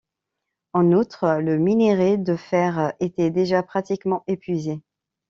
En 0.73 0.93
outre, 0.93 1.37
le 1.43 1.59
minerai 1.59 2.17
de 2.17 2.35
fer 2.35 2.91
était 2.99 3.29
déjà 3.29 3.61
pratiquement 3.61 4.23
épuisé. 4.25 4.81